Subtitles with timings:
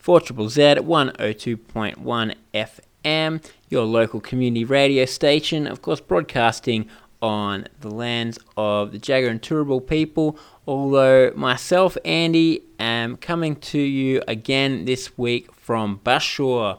[0.00, 6.88] 4 Triple Z 102.1 FM, your local community radio station, of course, broadcasting
[7.20, 10.38] on the lands of the Jagera and Turrbal people.
[10.66, 16.78] Although myself, Andy, am coming to you again this week from Bashur,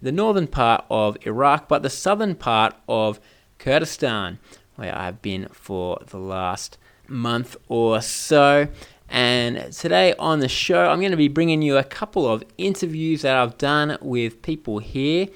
[0.00, 3.20] the northern part of Iraq, but the southern part of
[3.58, 4.38] Kurdistan,
[4.76, 8.68] where I've been for the last month or so.
[9.08, 13.22] And today on the show, I'm going to be bringing you a couple of interviews
[13.22, 15.28] that I've done with people here.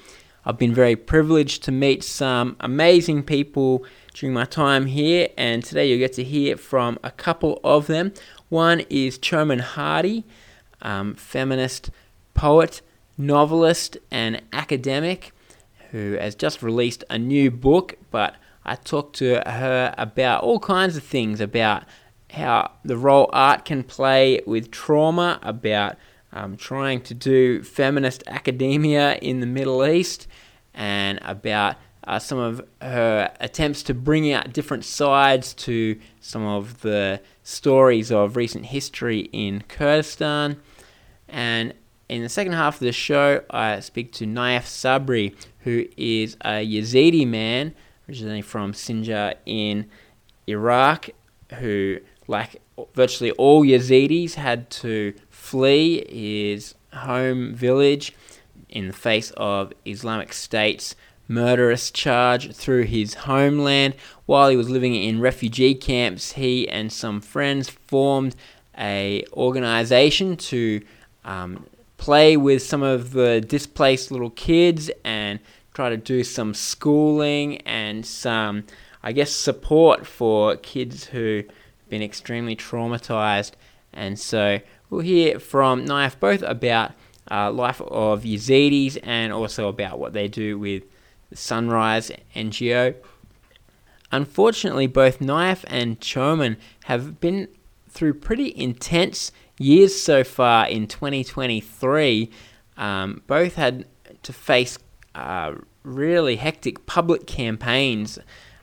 [0.45, 5.87] I've been very privileged to meet some amazing people during my time here, and today
[5.87, 8.13] you'll get to hear from a couple of them.
[8.49, 10.25] One is Choman Hardi,
[10.81, 11.91] um, feminist
[12.33, 12.81] poet,
[13.17, 15.31] novelist, and academic
[15.91, 17.95] who has just released a new book.
[18.11, 21.83] But I talked to her about all kinds of things about
[22.31, 25.95] how the role art can play with trauma, about
[26.31, 30.27] um, trying to do feminist academia in the Middle East,
[30.73, 31.75] and about
[32.05, 38.11] uh, some of her attempts to bring out different sides to some of the stories
[38.11, 40.59] of recent history in Kurdistan.
[41.27, 41.73] And
[42.07, 46.65] in the second half of the show, I speak to Nayef Sabri, who is a
[46.65, 47.75] Yazidi man
[48.07, 49.87] originally from Sinjar in
[50.47, 51.09] Iraq,
[51.59, 52.61] who, like
[52.93, 58.13] virtually all Yazidis, had to flee his home village
[58.69, 60.95] in the face of Islamic State's
[61.27, 63.95] murderous charge through his homeland.
[64.27, 68.35] While he was living in refugee camps, he and some friends formed
[68.77, 70.81] a organization to
[71.25, 71.65] um,
[71.97, 75.39] play with some of the displaced little kids and
[75.73, 78.65] try to do some schooling and some,
[79.01, 81.45] I guess, support for kids who've
[81.89, 83.51] been extremely traumatized.
[83.93, 86.91] And so we'll hear from Nayef both about
[87.29, 90.83] uh, life of Yazidis and also about what they do with
[91.29, 92.95] the Sunrise NGO.
[94.11, 97.47] Unfortunately, both Nayef and Choman have been
[97.89, 102.31] through pretty intense years so far in 2023.
[102.77, 103.85] Um, both had
[104.23, 104.79] to face
[105.13, 108.17] uh, really hectic public campaigns.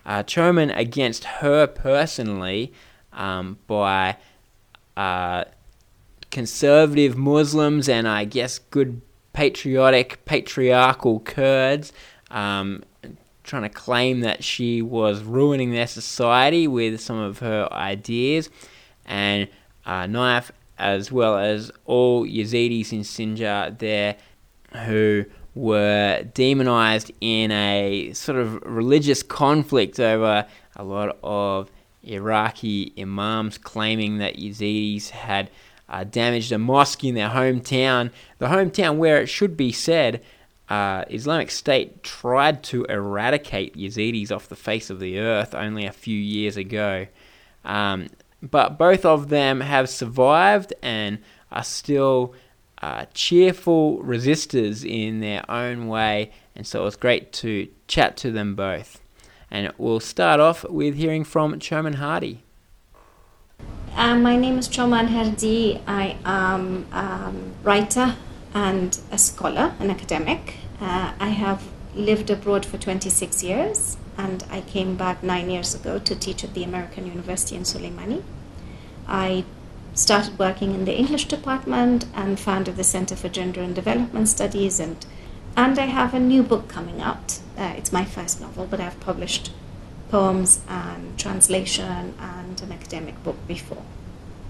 [0.05, 2.73] Uh, Choman against her personally
[3.17, 4.17] um, by
[4.97, 5.45] uh,
[6.31, 9.01] conservative Muslims and I guess good
[9.33, 11.93] patriotic, patriarchal Kurds
[12.31, 12.85] um,
[13.45, 18.51] trying to claim that she was ruining their society with some of her ideas.
[19.05, 19.49] And
[19.85, 24.17] uh, Nayef, as well as all Yazidis in Sinjar there
[24.85, 25.25] who
[25.55, 31.71] were demonized in a sort of religious conflict over a lot of
[32.07, 35.51] Iraqi imams claiming that Yazidis had
[35.89, 40.23] uh, damaged a mosque in their hometown, the hometown where it should be said
[40.69, 45.93] uh, Islamic State tried to eradicate Yazidis off the face of the earth only a
[45.93, 47.07] few years ago.
[47.65, 48.09] Um,
[48.43, 51.19] but both of them have survived and
[51.53, 52.35] are still
[52.83, 58.31] uh, cheerful resistors in their own way, and so it was great to chat to
[58.31, 59.01] them both.
[59.51, 62.43] And we'll start off with hearing from Choman Hardi.
[63.95, 65.81] Uh, my name is Choman Hardi.
[65.87, 67.33] I am a
[67.63, 68.17] writer
[68.53, 70.55] and a scholar, an academic.
[70.81, 71.63] Uh, I have
[71.95, 76.55] lived abroad for 26 years and I came back nine years ago to teach at
[76.55, 78.23] the American University in Suleimani.
[79.07, 79.45] I
[79.95, 84.79] started working in the English department and founded the Center for Gender and Development Studies
[84.79, 85.05] and
[85.57, 89.01] and I have a new book coming out Uh, it's my first novel, but I've
[89.01, 89.51] published
[90.11, 93.83] poems and translation and an academic book before.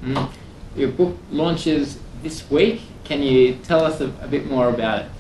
[0.02, 0.28] Mm.
[0.74, 2.80] Your book launches this week.
[3.04, 5.10] Can you tell us a, a bit more about it?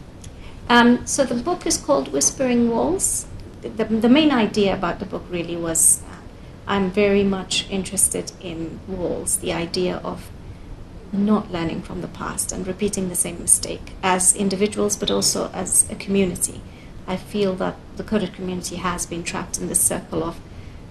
[0.68, 3.26] Um, so the book is called Whispering Walls.
[3.62, 6.16] The, the main idea about the book really was uh,
[6.66, 10.28] I'm very much interested in walls, the idea of
[11.16, 15.90] not learning from the past and repeating the same mistake as individuals but also as
[15.90, 16.60] a community.
[17.06, 20.40] I feel that the Kurdish community has been trapped in this circle of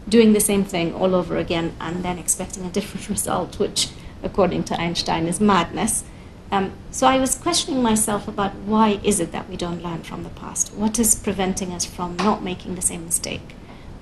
[0.07, 3.89] doing the same thing all over again and then expecting a different result, which,
[4.23, 6.03] according to Einstein, is madness.
[6.51, 10.23] Um, so I was questioning myself about why is it that we don't learn from
[10.23, 10.73] the past?
[10.73, 13.55] What is preventing us from not making the same mistake,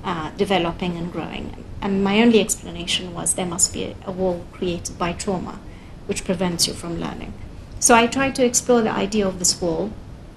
[0.03, 1.63] uh, developing and growing?
[1.81, 5.59] And my only explanation was there must be a, a wall created by trauma,
[6.05, 7.33] which prevents you from learning.
[7.79, 9.91] So I tried to explore the idea of this wall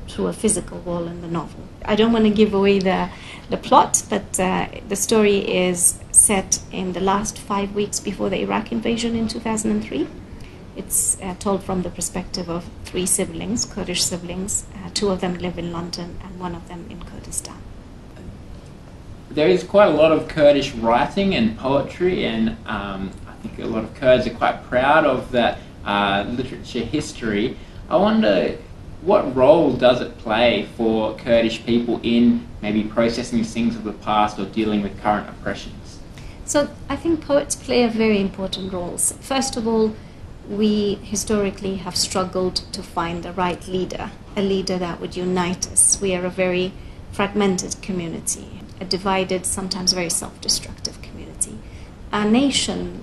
[0.08, 1.60] through a physical wall in the novel.
[1.84, 3.10] I don't want to give away the,
[3.50, 8.40] the plot, but uh, the story is set in the last five weeks before the
[8.40, 10.08] Iraq invasion in 2003.
[10.76, 14.66] It's uh, told from the perspective of three siblings, Kurdish siblings.
[14.74, 17.56] Uh, two of them live in London and one of them in Kurdistan.
[19.30, 23.10] There is quite a lot of Kurdish writing and poetry, and um,
[23.46, 27.56] think a lot of Kurds are quite proud of that uh, literature history.
[27.88, 28.58] I wonder
[29.02, 34.38] what role does it play for Kurdish people in maybe processing things of the past
[34.38, 36.00] or dealing with current oppressions?
[36.44, 38.96] So I think poets play a very important role.
[38.98, 39.94] First of all,
[40.49, 46.00] we historically have struggled to find the right leader, a leader that would unite us.
[46.00, 46.72] We are a very
[47.12, 51.58] fragmented community, a divided, sometimes very self destructive community.
[52.12, 53.02] Our nation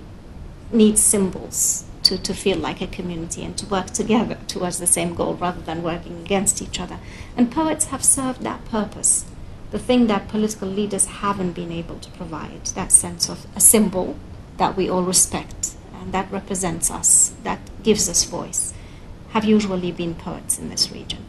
[0.73, 5.15] needs symbols to, to feel like a community and to work together towards the same
[5.15, 6.99] goal rather than working against each other.
[7.37, 9.25] And poets have served that purpose,
[9.71, 14.17] the thing that political leaders haven't been able to provide, that sense of a symbol
[14.57, 18.73] that we all respect and that represents us, that gives us voice,
[19.29, 21.25] have usually been poets in this region.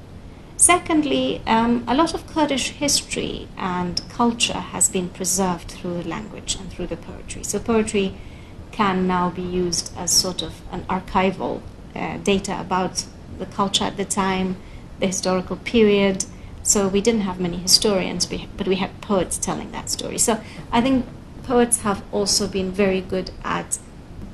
[0.57, 6.57] Secondly, um, a lot of Kurdish history and culture has been preserved through the language
[6.57, 7.43] and through the poetry.
[7.45, 8.15] So poetry
[8.75, 11.61] can now be used as sort of an archival
[11.95, 13.05] uh, data about
[13.39, 14.57] the culture at the time,
[14.99, 16.25] the historical period.
[16.65, 20.19] So we didn't have many historians, but we had poets telling that story.
[20.19, 20.41] So
[20.73, 21.07] I think
[21.45, 23.79] poets have also been very good at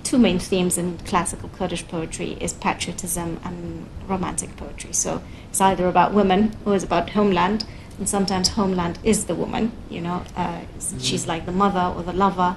[0.05, 4.95] two main themes in classical Kurdish poetry is patriotism and romantic poetry.
[4.95, 7.67] So it's either about women or it's about homeland,
[7.99, 9.73] and sometimes homeland is the woman.
[9.91, 10.63] You know, uh,
[10.99, 12.57] she's like the mother or the lover.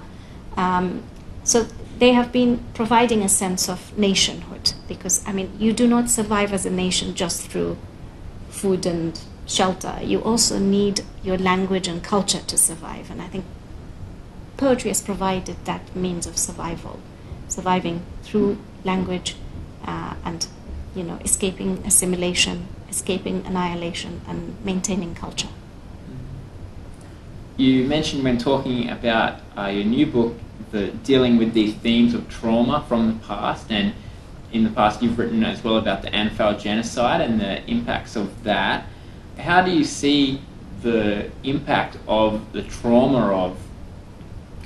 [0.55, 1.03] Um,
[1.43, 1.67] so
[1.99, 6.53] they have been providing a sense of nationhood because, I mean, you do not survive
[6.53, 7.77] as a nation just through
[8.49, 9.99] food and shelter.
[10.01, 13.11] You also need your language and culture to survive.
[13.11, 13.45] And I think
[14.57, 16.99] poetry has provided that means of survival,
[17.47, 19.35] surviving through language
[19.85, 20.47] uh, and,
[20.95, 25.49] you know, escaping assimilation, escaping annihilation, and maintaining culture.
[27.57, 30.35] You mentioned when talking about uh, your new book
[30.73, 33.93] the dealing with these themes of trauma from the past, and
[34.51, 38.43] in the past you've written as well about the Anfal genocide and the impacts of
[38.43, 38.85] that.
[39.37, 40.41] How do you see
[40.81, 43.57] the impact of the trauma of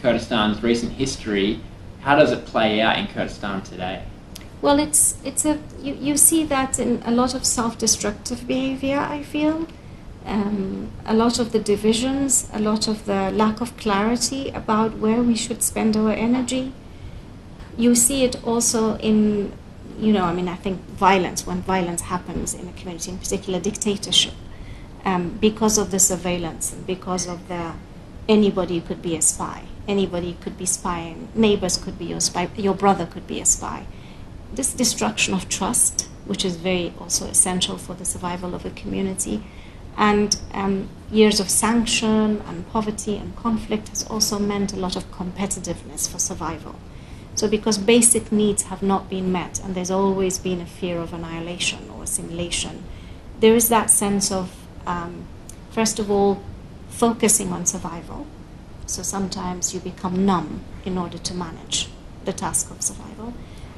[0.01, 1.60] Kurdistan's recent history?
[2.01, 4.03] How does it play out in Kurdistan today?
[4.62, 9.00] Well, it's it's a you, you see that in a lot of self-destructive behavior.
[9.00, 9.67] I feel
[10.27, 15.24] um, a lot of the divisions, a lot of the lack of clarity about where
[15.24, 16.74] we should spend our energy.
[17.77, 19.53] You see it also in,
[20.00, 23.60] you know, I mean, I think violence, when violence happens in a community, in particular
[23.60, 24.34] dictatorship,
[25.05, 27.74] um, because of the surveillance and because of the
[28.27, 32.74] anybody could be a spy, anybody could be spying, neighbors could be your spy, your
[32.74, 33.86] brother could be a spy.
[34.53, 39.43] This destruction of trust, which is very also essential for the survival of a community
[39.98, 45.12] and um, years of sanction and poverty and conflict has also meant a lot of
[45.12, 46.75] competitiveness for survival.
[47.36, 51.13] So, because basic needs have not been met, and there's always been a fear of
[51.13, 52.84] annihilation or assimilation,
[53.39, 54.51] there is that sense of,
[54.88, 55.25] um,
[55.72, 56.42] first of all,
[56.89, 58.25] focusing on survival.
[58.86, 61.89] So, sometimes you become numb in order to manage
[62.25, 63.34] the task of survival,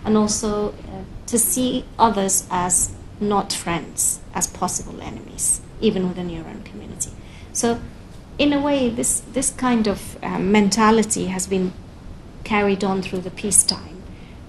[0.05, 6.45] and also uh, to see others as not friends, as possible enemies even within your
[6.45, 7.11] own community.
[7.53, 7.79] So,
[8.37, 11.73] in a way, this, this kind of uh, mentality has been
[12.43, 14.01] carried on through the peacetime.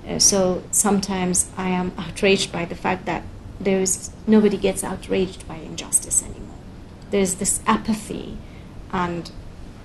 [0.06, 3.24] Uh, so sometimes I am outraged by the fact that
[3.60, 6.56] there is nobody gets outraged by injustice anymore.
[7.10, 8.38] there's this apathy
[8.92, 9.30] and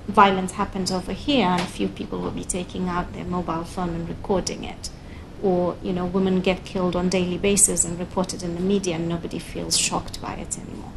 [0.08, 3.90] violence happens over here and a few people will be taking out their mobile phone
[3.90, 4.90] and recording it
[5.42, 9.10] or you know women get killed on daily basis and reported in the media and
[9.10, 10.92] nobody feels shocked by it anymore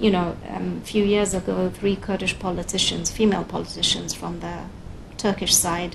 [0.00, 4.60] you know um, a few years ago three kurdish politicians female politicians from the
[5.16, 5.94] turkish side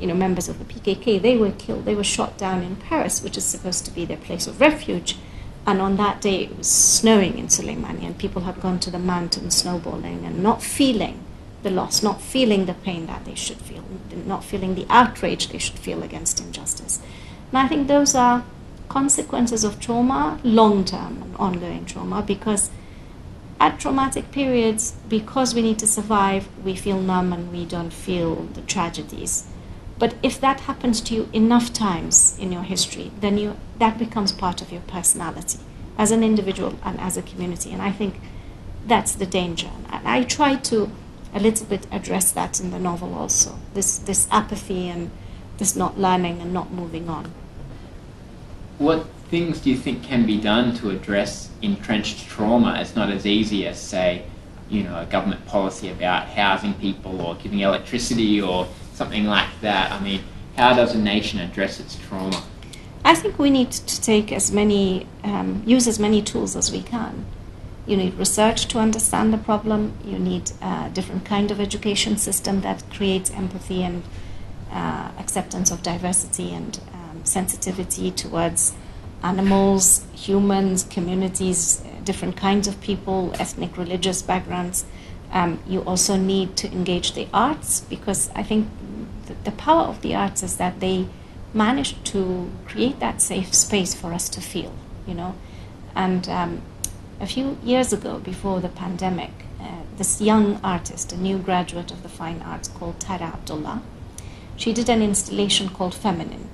[0.00, 3.22] you know members of the pkk they were killed they were shot down in paris
[3.22, 5.16] which is supposed to be their place of refuge
[5.66, 8.98] and on that day it was snowing in Soleimani and people had gone to the
[8.98, 11.20] mountain snowballing and not feeling
[11.62, 13.82] the loss, not feeling the pain that they should feel,
[14.26, 17.00] not feeling the outrage they should feel against injustice.
[17.50, 18.44] And I think those are
[18.90, 22.68] consequences of trauma, long term and ongoing trauma, because
[23.64, 28.34] at traumatic periods, because we need to survive, we feel numb and we don't feel
[28.56, 29.46] the tragedies.
[29.98, 34.32] But if that happens to you enough times in your history, then you, that becomes
[34.32, 35.60] part of your personality
[35.96, 37.72] as an individual and as a community.
[37.72, 38.20] And I think
[38.86, 39.70] that's the danger.
[39.90, 40.90] And I try to
[41.32, 45.10] a little bit address that in the novel also this this apathy and
[45.58, 47.32] this not learning and not moving on
[48.78, 52.78] what things do you think can be done to address entrenched trauma?
[52.80, 54.22] It's not as easy as say
[54.70, 59.90] you know a government policy about housing people or giving electricity or something like that.
[59.90, 60.20] I mean
[60.56, 62.44] how does a nation address its trauma?
[63.04, 66.82] I think we need to take as many um, use as many tools as we
[66.82, 67.26] can.
[67.86, 69.94] You need research to understand the problem.
[70.04, 74.04] You need a different kind of education system that creates empathy and
[74.70, 78.74] uh, acceptance of diversity and um, sensitivity towards
[79.24, 84.84] animals, humans, communities, different kinds of people, ethnic, religious backgrounds.
[85.32, 88.68] Um, you also need to engage the arts because I think
[89.26, 91.08] the, the power of the arts is that they
[91.54, 94.72] manage to create that safe space for us to feel,
[95.06, 95.34] you know.
[95.96, 96.62] And um,
[97.20, 102.02] a few years ago, before the pandemic, uh, this young artist, a new graduate of
[102.02, 103.82] the fine arts called Tara Abdullah,
[104.56, 106.48] she did an installation called Feminine.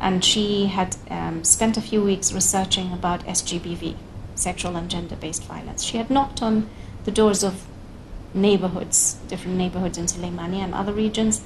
[0.00, 3.96] And she had um, spent a few weeks researching about SGBV,
[4.34, 5.82] sexual and gender based violence.
[5.82, 6.68] She had knocked on
[7.04, 7.66] the doors of
[8.34, 11.42] neighborhoods, different neighborhoods in Soleimani and other regions,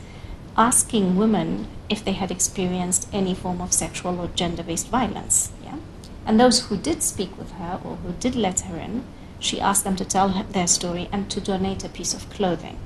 [0.56, 5.50] asking women if they had experienced any form of sexual or gender based violence.
[5.64, 5.78] Yeah?
[6.26, 9.04] And those who did speak with her or who did let her in,
[9.38, 12.78] she asked them to tell their story and to donate a piece of clothing.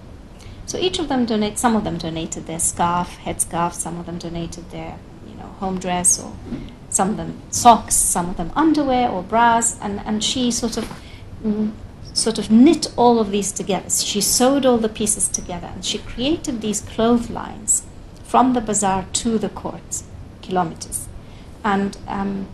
[0.66, 1.58] So each of them donate.
[1.58, 3.73] Some of them donated their scarf, headscarf.
[3.73, 4.99] Some of them donated their,
[5.58, 6.32] home dress, or
[6.90, 7.94] some of them socks.
[7.94, 9.78] Some of them underwear or bras.
[9.80, 10.84] And and she sort of,
[11.42, 11.72] mm,
[12.12, 13.90] sort of knit all of these together.
[13.90, 17.82] She sewed all the pieces together, and she created these clotheslines
[18.25, 20.02] from the bazaar to the court,
[20.42, 21.08] kilometers.
[21.64, 22.48] And um,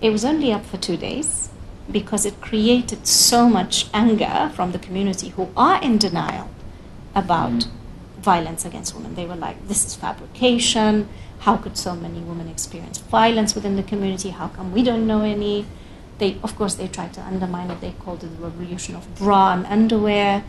[0.00, 1.50] it was only up for two days
[1.90, 6.50] because it created so much anger from the community who are in denial
[7.14, 7.68] about mm.
[8.18, 9.14] violence against women.
[9.14, 11.08] They were like, this is fabrication.
[11.44, 14.30] How could so many women experience violence within the community?
[14.30, 15.66] How come we don't know any?
[16.16, 17.82] They, of course, they tried to undermine it.
[17.82, 20.42] They called it the revolution of bra and underwear.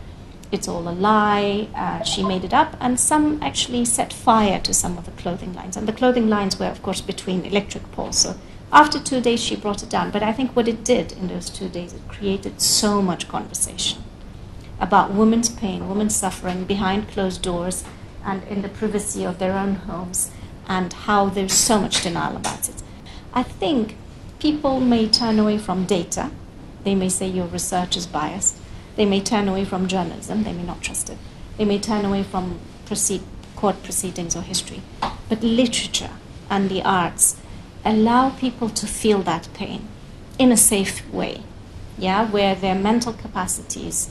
[0.50, 1.68] It's all a lie.
[1.74, 2.78] Uh, she made it up.
[2.80, 5.76] And some actually set fire to some of the clothing lines.
[5.76, 8.16] And the clothing lines were, of course, between electric poles.
[8.16, 8.36] So
[8.72, 10.10] after two days, she brought it down.
[10.10, 14.02] But I think what it did in those two days, it created so much conversation
[14.80, 17.84] about women's pain, women's suffering behind closed doors
[18.24, 20.30] and in the privacy of their own homes,
[20.66, 22.82] and how there's so much denial about it.
[23.32, 23.96] I think
[24.38, 26.30] people may turn away from data.
[26.84, 28.58] They may say your research is biased.
[28.96, 30.44] They may turn away from journalism.
[30.44, 31.18] They may not trust it.
[31.56, 33.22] They may turn away from proceed,
[33.54, 34.82] court proceedings or history.
[35.28, 36.10] But literature
[36.48, 37.36] and the arts
[37.84, 39.88] allow people to feel that pain
[40.38, 41.42] in a safe way,
[41.98, 44.10] yeah, where their mental capacities,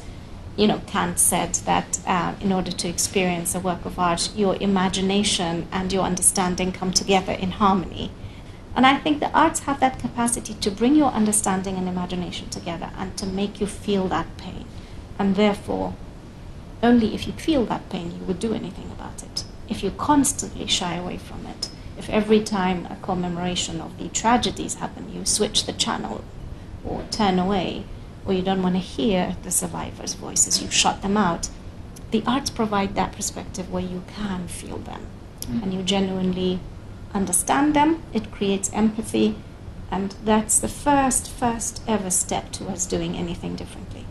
[0.56, 4.56] you know, Kant said that uh, in order to experience a work of art, your
[4.62, 8.12] imagination and your understanding come together in harmony.
[8.76, 12.92] And I think the arts have that capacity to bring your understanding and imagination together
[12.98, 14.66] and to make you feel that pain.
[15.18, 15.94] And therefore,
[16.84, 19.44] only if you feel that pain, you would do anything about it.
[19.68, 24.76] If you constantly shy away from it, if every time a commemoration of the tragedies
[24.76, 26.24] happen, you switch the channel
[26.84, 27.86] or turn away,
[28.26, 31.50] or you don't want to hear the survivors' voices, you shut them out.
[32.12, 35.08] The arts provide that perspective where you can feel them
[35.42, 35.62] mm.
[35.62, 36.60] and you genuinely
[37.14, 38.04] understand them.
[38.14, 39.36] It creates empathy,
[39.92, 44.06] and that's the first, first ever step towards doing anything differently.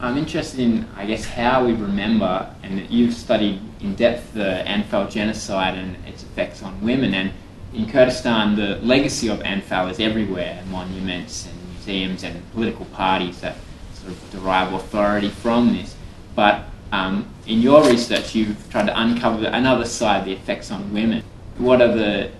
[0.00, 5.10] I'm interested in, I guess, how we remember, and you've studied in depth the Anfal
[5.10, 7.14] genocide and its effects on women.
[7.14, 7.32] And
[7.74, 11.57] in Kurdistan, the legacy of Anfal is everywhere monuments and
[11.88, 13.56] and political parties that
[13.94, 15.96] sort of derive authority from this.
[16.34, 21.22] But um, in your research, you've tried to uncover another side, the effects on women.
[21.56, 22.30] What are the,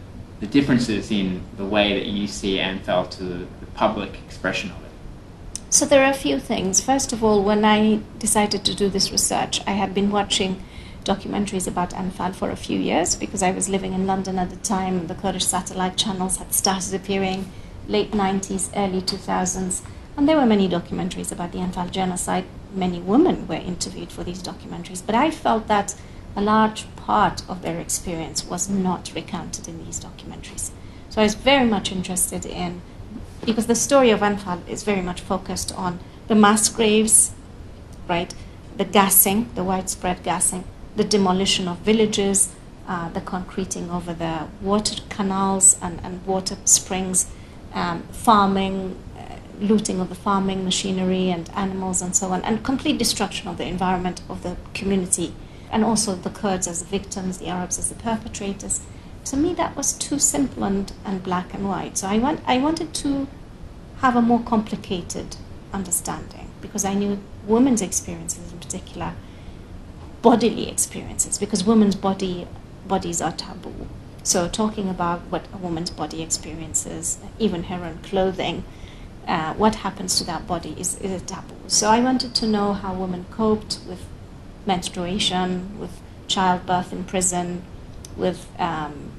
[0.40, 4.76] the differences in the way that you see ANFAL to the, the public expression of
[4.82, 4.90] it?
[5.70, 6.80] So there are a few things.
[6.80, 10.62] First of all, when I decided to do this research, I had been watching
[11.04, 14.56] documentaries about Anfal for a few years because I was living in London at the
[14.56, 15.06] time.
[15.06, 17.50] The Kurdish satellite channels had started appearing
[17.88, 19.82] late 90s, early 2000s,
[20.16, 22.44] and there were many documentaries about the Anfal genocide.
[22.74, 25.94] Many women were interviewed for these documentaries, but I felt that
[26.36, 30.70] a large part of their experience was not recounted in these documentaries.
[31.08, 32.82] So I was very much interested in,
[33.44, 37.32] because the story of Anfal is very much focused on the mass graves,
[38.08, 38.34] right?
[38.76, 40.64] The gassing, the widespread gassing,
[40.94, 42.54] the demolition of villages,
[42.86, 47.30] uh, the concreting over the water canals and, and water springs,
[47.74, 52.98] um, farming, uh, looting of the farming machinery and animals and so on, and complete
[52.98, 55.34] destruction of the environment of the community,
[55.70, 58.80] and also the Kurds as the victims, the Arabs as the perpetrators.
[59.26, 61.98] To me, that was too simple and, and black and white.
[61.98, 63.26] So I, want, I wanted to
[63.98, 65.36] have a more complicated
[65.72, 69.14] understanding because I knew women's experiences in particular
[70.22, 72.46] bodily experiences because women's body
[72.86, 73.86] bodies are taboo.
[74.28, 78.62] So talking about what a woman's body experiences, even her own clothing,
[79.26, 81.56] uh, what happens to that body is, is a taboo.
[81.66, 84.04] So I wanted to know how women coped with
[84.66, 87.62] menstruation, with childbirth in prison,
[88.18, 89.12] with um,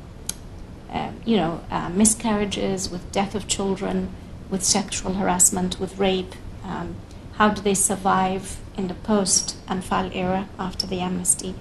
[0.91, 4.09] uh, you know uh, miscarriages, with death of children,
[4.51, 6.35] with sexual harassment, with rape.
[6.63, 6.97] Um,
[7.37, 11.55] how do they survive in the post Anfal era after the amnesty,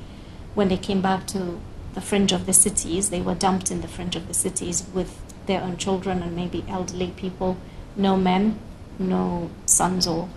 [0.54, 1.60] when they came back to
[1.98, 5.20] the fringe of the cities, they were dumped in the fringe of the cities with
[5.46, 7.56] their own children and maybe elderly people,
[7.96, 8.56] no men,
[9.00, 10.28] no sons or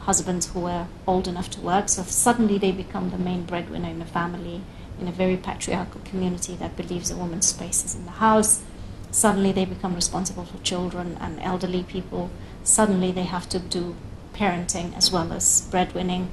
[0.00, 1.88] husbands who were old enough to work.
[1.88, 4.62] So suddenly they become the main breadwinner in the family
[5.00, 8.62] in a very patriarchal community that believes a woman's space is in the house.
[9.10, 12.30] Suddenly they become responsible for children and elderly people.
[12.62, 13.96] Suddenly they have to do
[14.32, 16.28] parenting as well as breadwinning.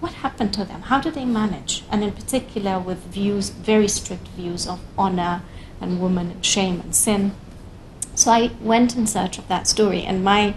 [0.00, 0.82] What happened to them?
[0.82, 1.84] How do they manage?
[1.90, 5.42] And in particular, with views, very strict views of honor
[5.80, 7.32] and woman and shame and sin.
[8.14, 10.54] So I went in search of that story, and my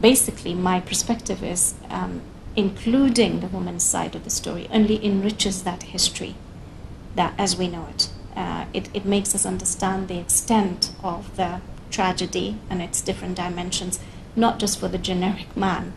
[0.00, 2.20] basically my perspective is um,
[2.56, 6.34] including the woman's side of the story only enriches that history,
[7.14, 8.10] that as we know it.
[8.36, 11.60] Uh, it, it makes us understand the extent of the
[11.90, 13.98] tragedy and its different dimensions,
[14.34, 15.92] not just for the generic man,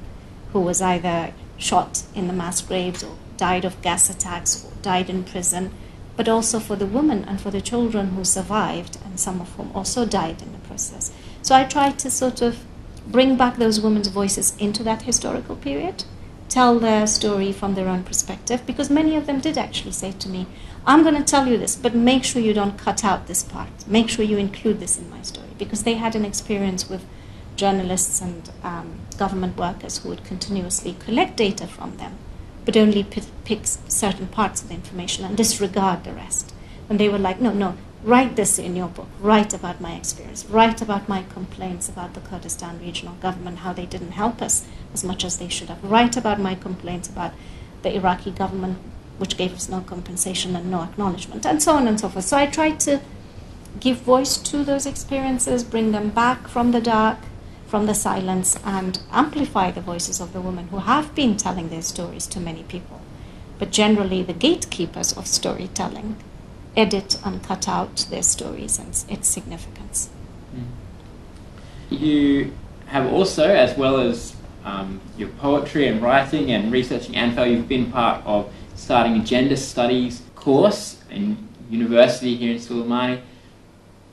[0.51, 5.09] who was either shot in the mass graves or died of gas attacks or died
[5.09, 5.71] in prison,
[6.15, 9.71] but also for the women and for the children who survived, and some of whom
[9.73, 11.11] also died in the process.
[11.41, 12.63] So I tried to sort of
[13.07, 16.05] bring back those women's voices into that historical period,
[16.47, 20.29] tell their story from their own perspective, because many of them did actually say to
[20.29, 20.47] me,
[20.85, 23.69] I'm going to tell you this, but make sure you don't cut out this part.
[23.87, 27.05] Make sure you include this in my story, because they had an experience with
[27.55, 32.17] journalists and um, government workers who would continuously collect data from them,
[32.65, 36.53] but only pick certain parts of the information and disregard the rest.
[36.89, 40.45] And they were like, no, no, write this in your book, write about my experience,
[40.45, 45.03] write about my complaints about the Kurdistan regional government, how they didn't help us as
[45.03, 47.33] much as they should have, write about my complaints about
[47.81, 48.77] the Iraqi government,
[49.17, 52.25] which gave us no compensation and no acknowledgement, and so on and so forth.
[52.25, 53.01] So I tried to
[53.79, 57.17] give voice to those experiences, bring them back from the dark
[57.67, 61.81] from the silence and amplify the voices of the women who have been telling their
[61.81, 63.01] stories to many people.
[63.57, 66.17] But generally, the gatekeepers of storytelling
[66.75, 70.09] edit and cut out their stories and its significance.
[71.89, 72.53] You
[72.87, 77.91] have also, as well as um, your poetry and writing and researching ANFAL, you've been
[77.91, 81.37] part of starting a gender studies course in
[81.69, 83.21] university here in Suleimani.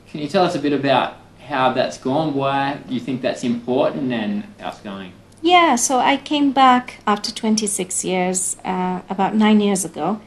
[0.07, 1.17] Can you tell us a bit about
[1.53, 5.13] how that's gone, why you think that's important, and how's going?
[5.43, 10.21] Yeah, so I came back after 26 years, uh, about nine years ago.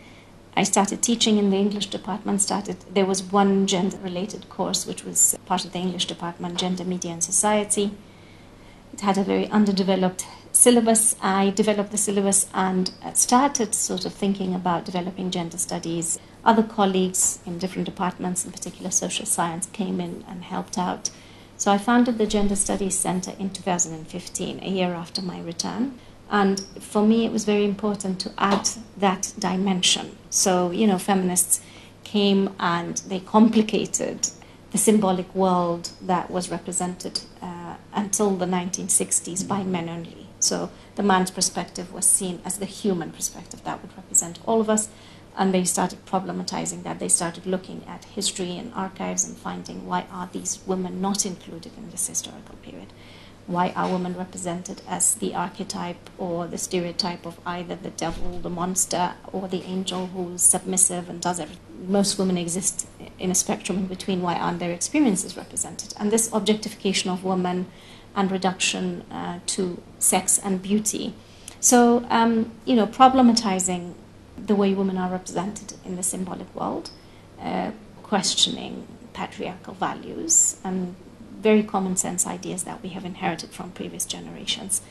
[0.58, 2.42] I started teaching in the English department.
[2.42, 7.12] Started there was one gender-related course which was part of the English department, Gender, Media,
[7.12, 7.92] and Society.
[8.94, 11.18] It had a very underdeveloped syllabus.
[11.22, 17.40] I developed the syllabus and started sort of thinking about developing gender studies other colleagues
[17.46, 21.10] in different departments, in particular social science, came in and helped out.
[21.58, 25.98] So I founded the Gender Studies Center in 2015, a year after my return.
[26.30, 30.18] And for me, it was very important to add that dimension.
[30.30, 31.62] So, you know, feminists
[32.04, 34.30] came and they complicated
[34.72, 40.28] the symbolic world that was represented uh, until the 1960s by men only.
[40.40, 44.70] So the man's perspective was seen as the human perspective that would represent all of
[44.70, 44.90] us.
[45.38, 47.00] And they started problematizing that.
[47.00, 51.74] They started looking at history and archives and finding why are these women not included
[51.78, 52.94] in this historical period?
[53.48, 58.50] Why are women represented as the archetype or the stereotype of either the devil, the
[58.50, 61.62] monster, or the angel who's submissive and does everything?
[61.88, 62.88] Most women exist
[63.20, 64.24] in a spectrum in between.
[64.24, 65.94] Why aren't their experiences represented?
[66.00, 67.68] And this objectification of women
[68.16, 71.14] and reduction uh, to sex and beauty.
[71.60, 73.94] So, um, you know, problematizing
[74.38, 76.92] the way women are represented in the symbolic world,
[77.42, 77.72] uh,
[78.04, 80.96] questioning patriarchal values and
[81.40, 84.82] very common sense ideas that we have inherited from previous generations,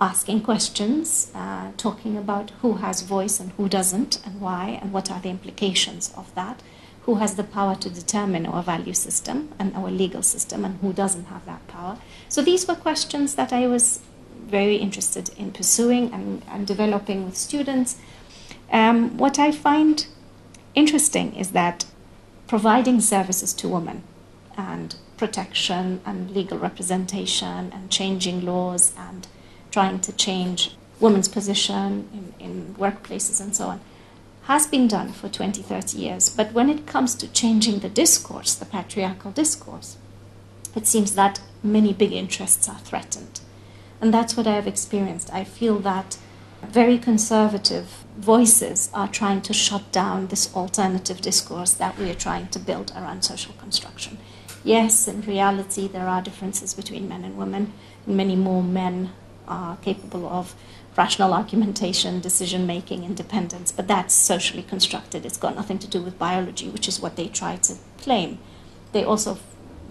[0.00, 5.10] asking questions, uh, talking about who has voice and who doesn't, and why, and what
[5.10, 6.62] are the implications of that
[7.04, 10.92] who has the power to determine our value system and our legal system, and who
[10.92, 11.98] doesn't have that power.
[12.28, 14.00] So these were questions that I was
[14.46, 17.96] very interested in pursuing and, and developing with students.
[18.72, 20.06] Um, what I find
[20.74, 21.84] interesting is that
[22.48, 24.02] providing services to women
[24.56, 29.28] and protection and legal representation and changing laws and
[29.70, 33.80] trying to change women's position in, in workplaces and so on
[34.44, 36.28] has been done for 20, 30 years.
[36.28, 39.96] But when it comes to changing the discourse, the patriarchal discourse,
[40.74, 43.40] it seems that many big interests are threatened.
[44.00, 45.32] And that's what I have experienced.
[45.32, 46.18] I feel that
[46.62, 52.46] very conservative voices are trying to shut down this alternative discourse that we are trying
[52.48, 54.16] to build around social construction.
[54.62, 57.72] Yes, in reality, there are differences between men and women,
[58.06, 59.12] many more men
[59.48, 60.54] are capable of
[60.96, 65.26] rational argumentation, decision making, independence, but that's socially constructed.
[65.26, 68.38] It's got nothing to do with biology, which is what they try to claim.
[68.92, 69.38] They also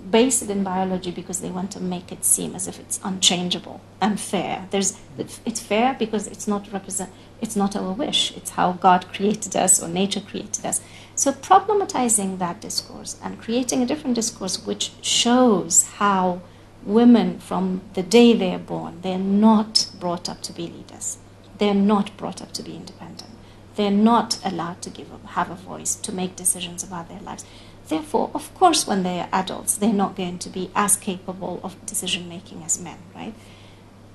[0.09, 3.81] base it in biology because they want to make it seem as if it's unchangeable
[3.99, 4.67] and fair.
[4.71, 7.11] There's, it's fair because it's not represent,
[7.41, 8.35] it's not our wish.
[8.35, 10.81] It's how God created us or nature created us.
[11.15, 16.41] So problematizing that discourse and creating a different discourse which shows how
[16.83, 21.17] women from the day they are born, they're not brought up to be leaders.
[21.57, 23.29] They're not brought up to be independent.
[23.75, 27.45] They're not allowed to give a, have a voice to make decisions about their lives.
[27.87, 31.85] Therefore, of course, when they are adults, they're not going to be as capable of
[31.85, 33.33] decision making as men, right?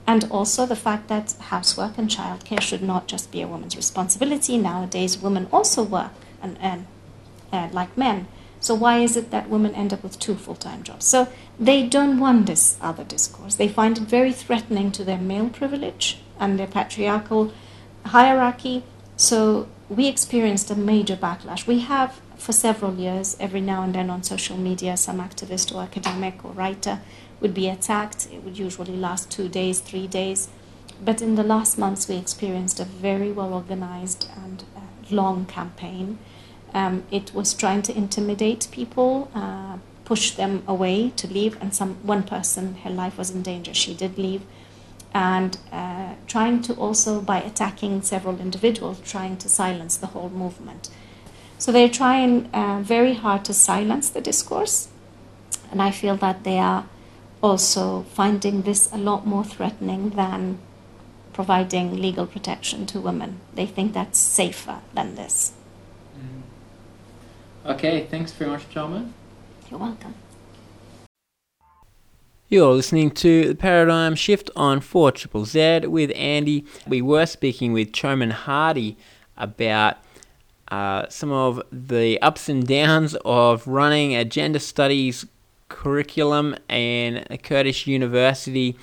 [0.07, 4.57] And also the fact that housework and childcare should not just be a woman's responsibility.
[4.57, 6.87] Nowadays, women also work and earn
[7.53, 8.29] uh, like men.
[8.61, 11.05] So why is it that women end up with two full-time jobs?
[11.05, 13.57] So they don't want this other discourse.
[13.57, 17.53] They find it very threatening to their male privilege and their patriarchal
[18.07, 18.85] hierarchy.
[19.17, 21.67] So we experienced a major backlash.
[21.67, 25.83] We have for several years, every now and then on social media, some activist or
[25.83, 27.01] academic or writer
[27.41, 28.29] would be attacked.
[28.33, 30.49] It would usually last two days, three days.
[31.05, 36.19] But in the last months, we experienced a very well organized and uh, long campaign
[36.77, 41.95] um, it was trying to intimidate people, uh, push them away to leave, and some
[42.03, 43.73] one person, her life was in danger.
[43.73, 44.43] She did leave,
[45.15, 50.91] and uh, trying to also by attacking several individuals, trying to silence the whole movement.
[51.59, 54.89] So they're trying uh, very hard to silence the discourse,
[55.71, 56.87] and I feel that they are
[57.43, 60.59] also finding this a lot more threatening than
[61.33, 63.41] providing legal protection to women.
[63.55, 65.53] They think that's safer than this.
[67.65, 69.11] Okay, thanks very much, Chalma.
[69.71, 70.15] You're welcome.
[72.49, 76.65] You're listening to the Paradigm Shift on 4 Triple Z with Andy.
[76.87, 78.97] We were speaking with Choman Hardi
[79.37, 79.97] about
[80.69, 85.27] uh, some of the ups and downs of running a gender studies
[85.69, 88.77] curriculum in a Kurdish university.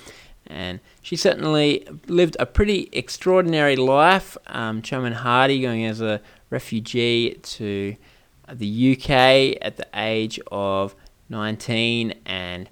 [0.46, 4.36] And she certainly lived a pretty extraordinary life.
[4.46, 6.20] Um, Choman Hardi going as a
[6.50, 7.96] refugee to
[8.52, 10.94] the UK at the age of
[11.30, 12.68] 19 and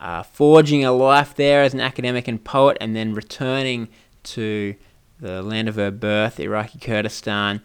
[0.00, 3.88] uh, forging a life there as an academic and poet, and then returning
[4.22, 4.74] to
[5.18, 7.62] the land of her birth, Iraqi Kurdistan,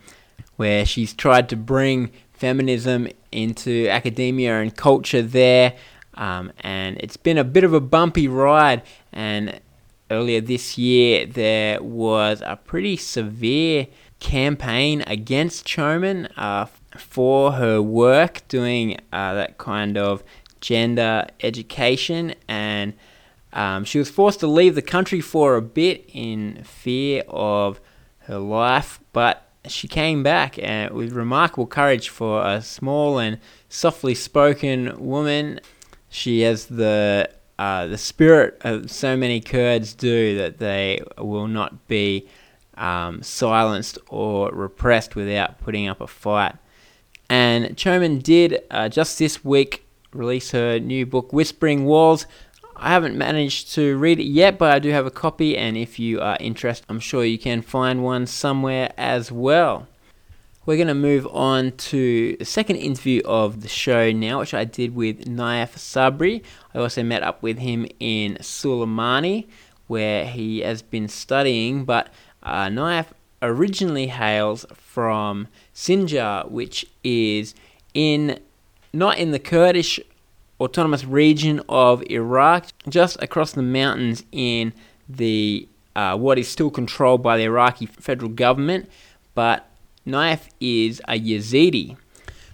[0.61, 5.73] where she's tried to bring feminism into academia and culture there.
[6.13, 8.83] Um, and it's been a bit of a bumpy ride.
[9.11, 9.59] And
[10.11, 13.87] earlier this year, there was a pretty severe
[14.19, 20.23] campaign against Choman uh, for her work doing uh, that kind of
[20.59, 22.93] gender education and
[23.51, 27.81] um, she was forced to leave the country for a bit in fear of
[28.19, 34.15] her life, but she came back uh, with remarkable courage for a small and softly
[34.15, 35.59] spoken woman.
[36.09, 41.87] She has the uh, the spirit of so many Kurds do that they will not
[41.87, 42.27] be
[42.75, 46.55] um, silenced or repressed without putting up a fight.
[47.29, 52.25] And Choman did uh, just this week release her new book, Whispering Walls.
[52.83, 55.99] I haven't managed to read it yet, but I do have a copy, and if
[55.99, 59.87] you are interested, I'm sure you can find one somewhere as well.
[60.65, 64.63] We're going to move on to the second interview of the show now, which I
[64.63, 66.41] did with Nayef Sabri.
[66.73, 69.45] I also met up with him in Suleimani,
[69.85, 73.07] where he has been studying, but uh, Nayef
[73.43, 77.53] originally hails from Sinjar, which is
[77.93, 78.39] in
[78.91, 79.99] not in the Kurdish
[80.61, 84.73] autonomous region of Iraq, just across the mountains in
[85.09, 88.89] the uh, what is still controlled by the Iraqi federal government,
[89.35, 89.67] but
[90.07, 91.97] Nayef is a Yazidi,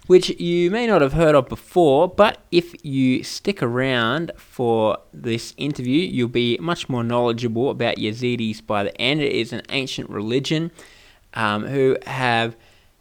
[0.07, 5.53] which you may not have heard of before, but if you stick around for this
[5.57, 9.21] interview, you'll be much more knowledgeable about Yazidis by the end.
[9.21, 10.71] It is an ancient religion
[11.35, 12.55] um, who have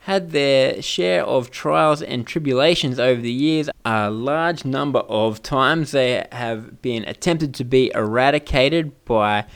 [0.07, 3.69] had their share of trials and tribulations over the years.
[3.85, 9.47] A large number of times they have been attempted to be eradicated by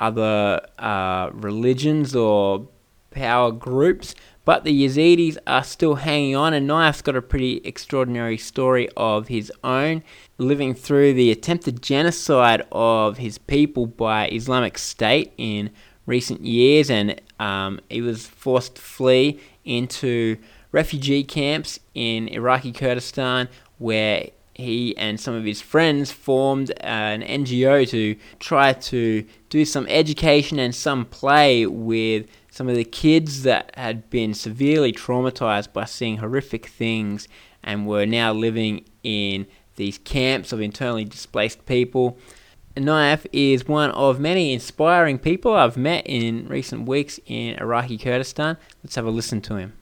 [0.00, 2.66] other uh, religions or
[3.12, 4.16] power groups.
[4.44, 9.28] But the Yazidis are still hanging on, and Nayef's got a pretty extraordinary story of
[9.28, 10.02] his own,
[10.38, 15.70] living through the attempted genocide of his people by Islamic State in
[16.06, 19.40] recent years, and um, he was forced to flee
[19.70, 20.36] into
[20.72, 27.88] refugee camps in Iraqi Kurdistan, where he and some of his friends formed an NGO
[27.88, 33.70] to try to do some education and some play with some of the kids that
[33.74, 37.28] had been severely traumatized by seeing horrific things
[37.62, 42.18] and were now living in these camps of internally displaced people.
[42.80, 48.56] Nayef is one of many inspiring people I've met in recent weeks in Iraqi Kurdistan.
[48.82, 49.74] Let's have a listen to him.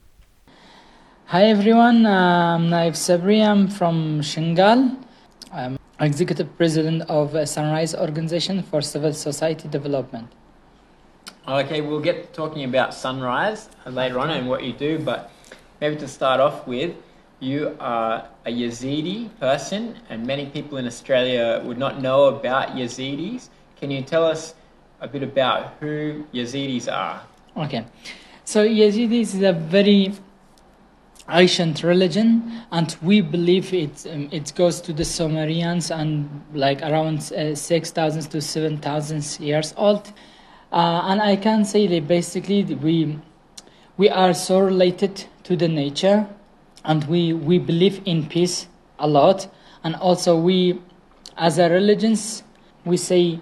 [1.27, 3.41] Hi everyone, I'm Nayef Sabri.
[3.41, 4.97] I'm from Shingal.
[5.53, 10.27] I'm executive president of Sunrise Organization for Civil Society Development.
[11.47, 15.31] Okay, we'll get talking about Sunrise later on and what you do, but
[15.81, 16.97] maybe to start off with,
[17.41, 23.49] you are a Yazidi person, and many people in Australia would not know about Yazidis.
[23.81, 24.55] Can you tell us
[25.01, 27.23] a bit about who Yazidis are?
[27.57, 27.85] Okay,
[28.45, 30.13] so Yazidis is a very
[31.31, 37.33] ancient religion, and we believe it um, it goes to the Sumerians and like around
[37.33, 40.13] uh, six thousand to seven thousand years old.
[40.73, 43.19] Uh, and I can say that basically we
[43.97, 46.27] we are so related to the nature,
[46.85, 48.67] and we we believe in peace
[48.99, 49.49] a lot,
[49.85, 50.81] and also we,
[51.37, 52.43] as a religions,
[52.85, 53.41] we say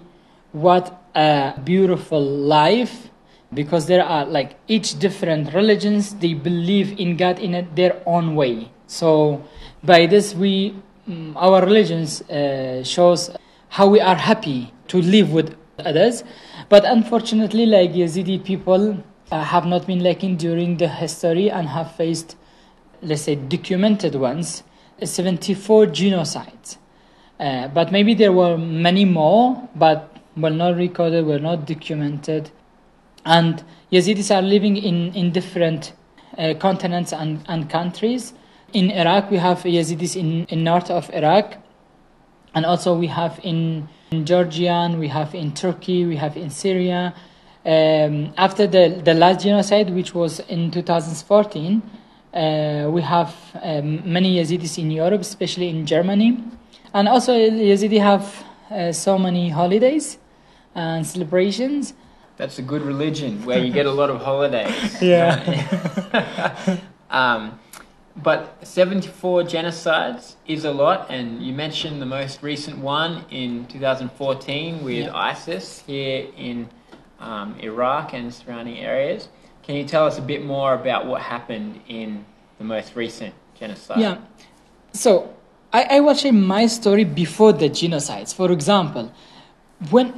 [0.51, 3.09] what a beautiful life
[3.53, 8.69] because there are like each different religions they believe in god in their own way.
[8.87, 9.43] So
[9.83, 10.75] by this we
[11.07, 13.31] mm, our religions uh, shows
[13.69, 16.23] how we are happy to live with others.
[16.69, 21.95] But unfortunately, like Yazidi people uh, have not been like enduring the history and have
[21.95, 22.35] faced,
[23.01, 24.63] let's say, documented ones,
[25.03, 26.77] 74 genocides.
[27.39, 32.49] Uh, but maybe there were many more, but were not recorded, were not documented.
[33.25, 35.93] And Yazidis are living in, in different
[36.37, 38.33] uh, continents and, and countries.
[38.73, 41.57] In Iraq, we have Yazidis in, in north of Iraq,
[42.53, 47.13] and also we have in in Georgian, we have in Turkey, we have in Syria.
[47.65, 52.06] Um, after the, the last genocide, which was in 2014, uh,
[52.91, 56.43] we have um, many Yazidis in Europe, especially in Germany.
[56.93, 60.17] And also, Yazidi have uh, so many holidays
[60.75, 61.93] and celebrations.
[62.37, 64.95] That's a good religion where you get a lot of holidays.
[65.01, 66.79] yeah.
[67.09, 67.59] um,
[68.15, 74.83] but 74 genocides is a lot, and you mentioned the most recent one in 2014
[74.83, 75.13] with yep.
[75.13, 76.67] ISIS here in
[77.19, 79.29] um, Iraq and surrounding areas.
[79.67, 82.25] Can you tell us a bit more about what happened in
[82.57, 83.99] the most recent genocide?
[83.99, 84.17] Yeah.
[84.93, 85.35] So
[85.73, 88.33] I, I was sharing my story before the genocides.
[88.33, 89.11] For example,
[89.89, 90.13] when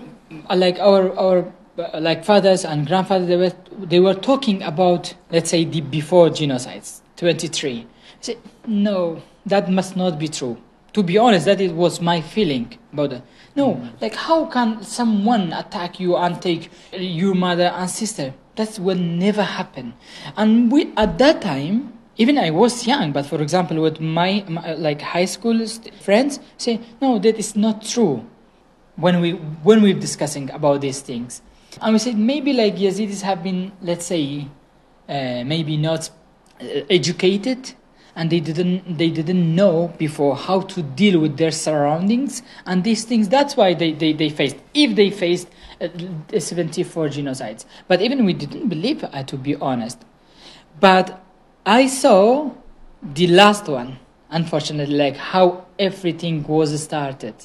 [0.55, 1.53] like our our
[1.99, 3.53] like fathers and grandfathers they were
[3.85, 7.85] they were talking about let's say the before genocides 23 I
[8.21, 10.57] said no that must not be true
[10.93, 13.21] to be honest that it was my feeling about it
[13.55, 14.01] no mm.
[14.01, 19.43] like how can someone attack you and take your mother and sister that will never
[19.58, 19.93] happen
[20.38, 24.74] and we at that time even I was young, but for example, with my, my
[24.74, 25.65] like high school
[26.02, 28.26] friends, say no, that is not true.
[29.00, 29.32] when we
[29.63, 31.41] when we're discussing about these things,
[31.82, 34.48] and we said maybe like Yazidis have been, let's say,
[35.08, 36.10] uh, maybe not
[36.62, 37.74] uh, educated
[38.19, 43.05] and they didn't they didn't know before how to deal with their surroundings and these
[43.05, 43.29] things.
[43.29, 45.47] That's why they, they, they faced if they faced
[45.79, 45.88] uh,
[46.38, 47.63] 74 genocides.
[47.88, 50.03] But even we didn't believe uh, to be honest.
[50.79, 51.23] But
[51.65, 52.51] i saw
[53.19, 53.99] the last one
[54.32, 57.36] unfortunately like how everything was started.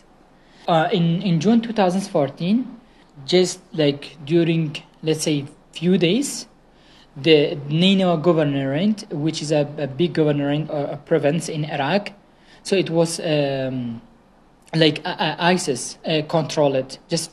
[0.67, 2.81] Uh, in in june 2014
[3.27, 6.47] just like during let's say few days
[7.17, 12.13] the Nineveh governorate, which is a, a big governorate or a province in Iraq.
[12.63, 14.01] So it was um,
[14.75, 17.31] like uh, uh ISIS uh, controlled it just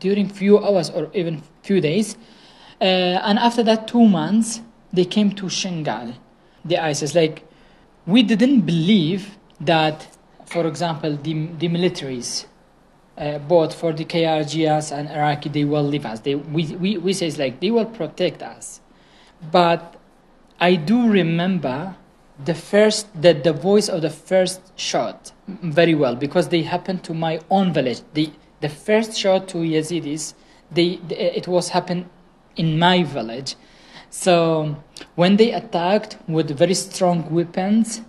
[0.00, 2.16] during few hours or even few days.
[2.80, 2.84] Uh,
[3.24, 4.60] and after that, two months,
[4.92, 6.14] they came to Shingal,
[6.64, 7.14] the ISIS.
[7.14, 7.48] Like,
[8.06, 10.06] we didn't believe that,
[10.44, 12.44] for example, the, the militaries,
[13.16, 16.20] uh, both for the KRGs and Iraqi, they will leave us.
[16.20, 18.80] They, we, we, we say like they will protect us
[19.50, 19.96] but
[20.60, 21.96] I do remember
[22.42, 27.14] the first the, the voice of the first shot very well because they happened to
[27.14, 28.00] my own village.
[28.14, 28.30] The
[28.60, 30.34] the first shot to Yazidis,
[30.70, 32.08] they, they it was happened
[32.56, 33.56] in my village.
[34.10, 34.82] So
[35.16, 38.00] when they attacked with very strong weapons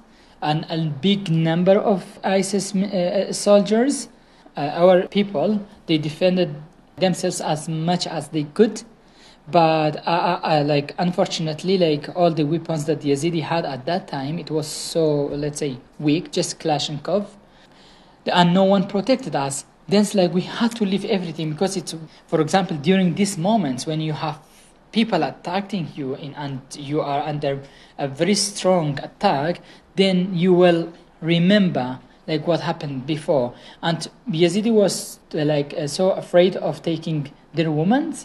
[0.42, 4.08] and a big number of ISIS uh, soldiers,
[4.56, 6.56] uh, our people they defended
[6.98, 8.84] themselves as much as they could
[9.48, 14.08] but I, I, like unfortunately like all the weapons that the Yazidi had at that
[14.08, 17.28] time it was so let's say weak just Kalashnikov
[18.32, 19.66] and no one protected us.
[19.88, 21.94] Then it's like we had to leave everything because it's
[22.28, 24.40] for example during these moments when you have
[24.92, 27.62] people attacking you in, and you are under
[27.98, 29.62] a very strong attack
[29.96, 33.54] then you will remember like what happened before.
[33.84, 38.16] And Yazidi was like uh, so afraid of taking their women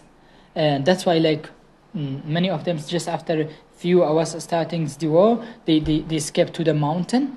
[0.54, 1.48] and that's why like
[1.96, 6.16] mm, many of them just after a few hours starting the war they, they, they
[6.16, 7.36] escaped to the mountain.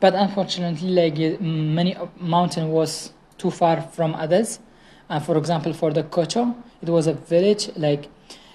[0.00, 4.60] But unfortunately like many mountain was too far from others.
[5.08, 8.08] Uh, for example for the kocho it was a village like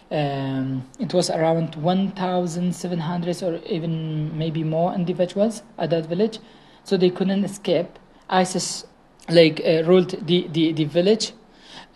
[0.10, 6.40] um, it was around 1700 or even maybe more individuals at that village.
[6.84, 8.00] So they couldn't escape.
[8.30, 8.86] Isis
[9.30, 11.34] like uh, ruled the, the, the village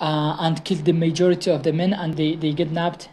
[0.02, 3.08] uh, and killed the majority of the men and they, they kidnapped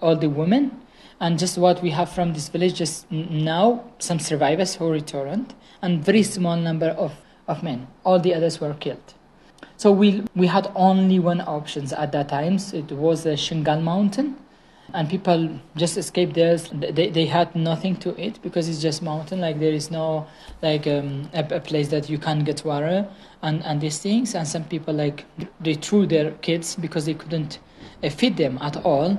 [0.00, 0.78] all the women.
[1.20, 6.04] And just what we have from this village just now some survivors who returned and
[6.04, 7.12] very small number of,
[7.46, 7.86] of men.
[8.04, 9.14] All the others were killed.
[9.76, 13.82] So we we had only one options at that time so it was the shingal
[13.82, 14.36] mountain
[14.94, 16.56] and people just escaped there.
[16.56, 19.40] They, they had nothing to eat because it's just mountain.
[19.40, 20.26] Like there is no
[20.60, 23.08] like um, a, a, place that you can get water
[23.42, 24.34] and, and these things.
[24.34, 25.24] And some people like
[25.60, 27.58] they threw their kids because they couldn't
[28.02, 29.18] uh, feed them at all.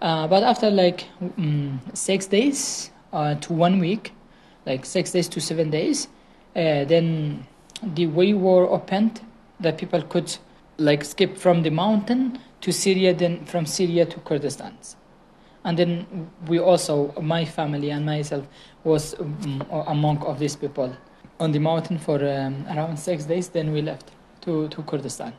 [0.00, 4.12] Uh, but after like um, six days uh, to one week
[4.66, 6.08] like six days to seven days
[6.56, 7.46] uh, then
[7.82, 9.20] the way were opened
[9.60, 10.36] that people could
[10.78, 14.76] like skip from the mountain to syria then from syria to kurdistan
[15.64, 18.46] and then we also my family and myself
[18.84, 20.94] was um, among of these people.
[21.40, 24.10] On the mountain for um, around six days then we left
[24.42, 25.32] to, to kurdistan.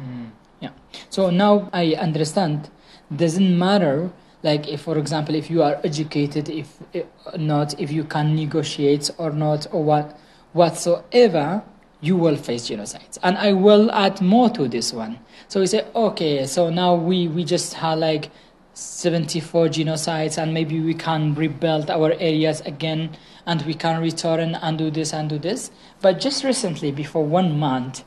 [0.00, 0.30] Mm.
[0.60, 0.70] yeah.
[1.10, 2.70] So now i understand
[3.14, 4.10] doesn't matter
[4.42, 7.06] like if for example if you are educated if, if
[7.36, 10.18] not if you can negotiate or not or what
[10.52, 11.62] whatsoever
[12.00, 13.18] you will face genocides.
[13.22, 15.18] And i will add more to this one.
[15.48, 18.30] So we say okay so now we we just have like
[18.74, 24.78] 74 genocides and maybe we can rebuild our areas again and we can return and
[24.78, 25.70] do this and do this.
[26.00, 28.04] But just recently before one month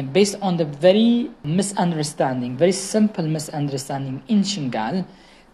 [0.00, 5.06] based on the very misunderstanding very simple misunderstanding in shingal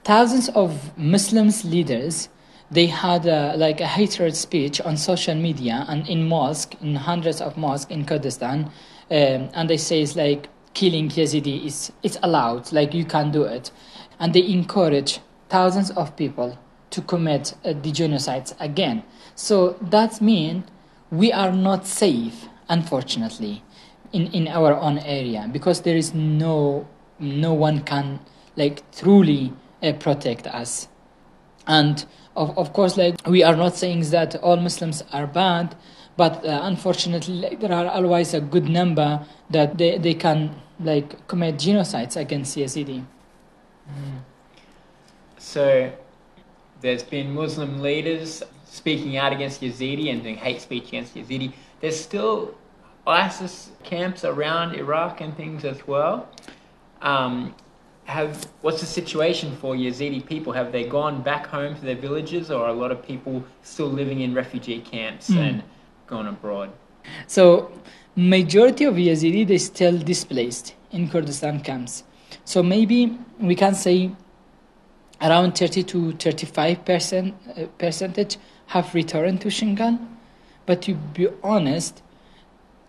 [0.04, 2.28] thousands of muslims leaders
[2.70, 7.40] they had a, like a hatred speech on social media and in mosque in hundreds
[7.40, 8.70] of mosques in kurdistan
[9.10, 13.42] um, and they say it's like killing yazidi is it's allowed like you can do
[13.42, 13.72] it
[14.18, 16.58] and they encourage thousands of people
[16.90, 19.02] to commit uh, the genocides again.
[19.34, 20.64] So that means
[21.10, 23.62] we are not safe, unfortunately,
[24.12, 26.86] in, in our own area because there is no
[27.20, 28.20] no one can
[28.56, 29.52] like truly
[29.82, 30.88] uh, protect us.
[31.66, 32.04] And
[32.36, 35.76] of, of course, like we are not saying that all Muslims are bad,
[36.16, 41.26] but uh, unfortunately, like, there are always a good number that they, they can like
[41.28, 43.04] commit genocides against Yazidi.
[43.90, 44.18] Mm.
[45.38, 45.92] So
[46.80, 51.52] there's been Muslim leaders speaking out against Yazidi and doing hate speech against Yazidi.
[51.80, 52.54] There's still
[53.06, 56.28] ISIS camps around Iraq and things as well.
[57.02, 57.54] Um,
[58.04, 60.52] have what's the situation for Yazidi people?
[60.52, 63.86] Have they gone back home to their villages, or are a lot of people still
[63.88, 65.36] living in refugee camps Mm.
[65.48, 65.62] and
[66.06, 66.70] gone abroad?
[67.26, 67.70] So
[68.16, 72.04] majority of Yazidi they still displaced in Kurdistan camps.
[72.48, 74.10] So maybe we can say
[75.20, 78.38] around 30 to 35 percent uh, percentage
[78.68, 79.98] have returned to Shingal.
[80.64, 82.02] But to be honest,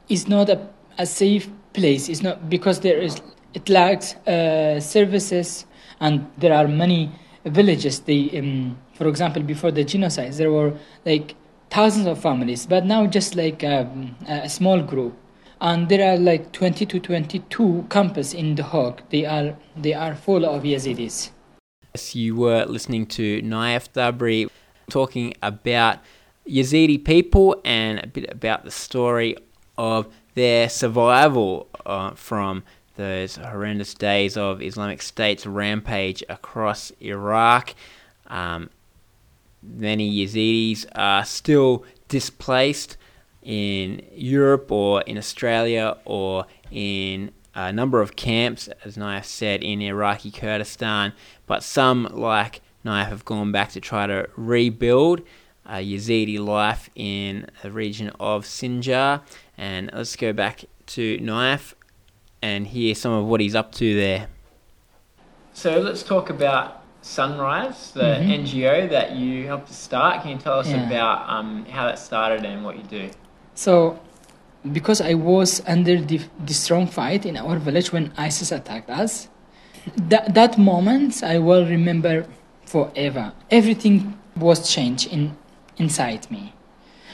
[0.07, 0.65] it's not a,
[0.97, 2.07] a safe place.
[2.07, 3.21] It's not because there is
[3.53, 5.65] it lacks uh, services
[5.99, 7.11] and there are many
[7.43, 7.99] villages.
[7.99, 10.71] They, um, for example, before the genocide, there were
[11.05, 11.35] like
[11.69, 15.17] thousands of families, but now just like um, a small group.
[15.61, 19.01] And there are like 20 to 22 campus in Duhok.
[19.09, 21.31] They are they are full of Yazidis.
[21.93, 24.49] Yes, you were listening to Nayef Sabri
[24.89, 25.99] talking about
[26.47, 29.35] Yazidi people and a bit about the story
[29.77, 32.63] of their survival uh, from
[32.95, 37.73] those horrendous days of Islamic State's rampage across Iraq.
[38.27, 38.69] Um,
[39.61, 42.97] many Yazidis are still displaced
[43.43, 49.81] in Europe or in Australia or in a number of camps, as Nayef said, in
[49.81, 51.13] Iraqi Kurdistan.
[51.47, 55.21] But some, like Nayef, have gone back to try to rebuild
[55.65, 59.21] uh, Yazidi life in the region of Sinjar.
[59.57, 61.73] And let's go back to Nayef
[62.41, 64.27] and hear some of what he's up to there.
[65.53, 68.45] So let's talk about Sunrise, the Mhm.
[68.45, 70.21] NGO that you helped to start.
[70.21, 70.85] Can you tell us Yeah.
[70.85, 73.09] about um, how that started and what you do?
[73.59, 73.99] So,
[74.71, 79.27] because I was under the, the strong fight in our village when ISIS attacked us,
[79.97, 82.25] that, that moment I will remember
[82.63, 83.33] forever.
[83.51, 85.35] Everything was changed in,
[85.75, 86.53] inside me.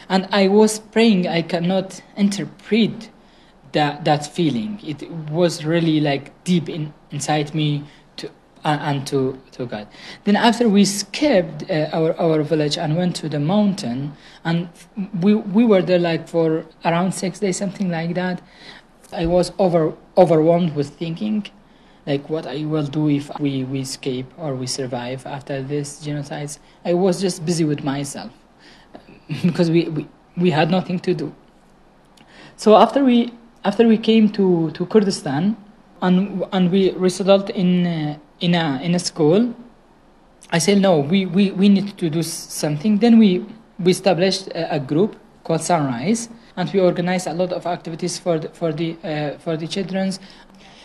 [0.07, 3.09] And I was praying, I cannot interpret
[3.71, 4.79] that, that feeling.
[4.85, 7.85] It was really like deep in, inside me
[8.65, 9.87] uh, and to, to God.
[10.23, 14.13] Then after we escaped uh, our, our village and went to the mountain,
[14.43, 14.69] and
[15.21, 18.41] we, we were there like for around six days, something like that.
[19.13, 21.45] I was over, overwhelmed with thinking,
[22.07, 26.57] like what I will do if we, we escape or we survive after this genocides.
[26.83, 28.31] I was just busy with myself
[29.43, 31.33] because we, we, we had nothing to do.
[32.57, 35.57] So after we after we came to, to Kurdistan
[36.01, 39.53] and and we resettled in uh, in a in a school,
[40.51, 42.99] I said no, we, we, we need to do something.
[42.99, 43.45] Then we
[43.79, 48.39] we established a, a group called Sunrise, and we organized a lot of activities for
[48.39, 50.19] the, for the uh, for the childrens.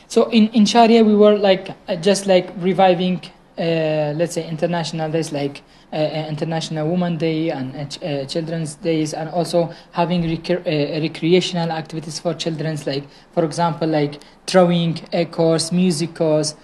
[0.08, 3.20] So in, in Sharya, we were like uh, just like reviving,
[3.56, 8.74] uh, let's say, international days like uh, uh, International Women Day and uh, uh, Children's
[8.76, 15.24] Days, and also having uh, recreational activities for childrens, like for example, like drawing uh,
[15.26, 16.54] course, music course,